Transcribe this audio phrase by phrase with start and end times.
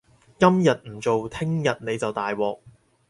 [0.39, 2.59] 今日唔做，聽日你就大鑊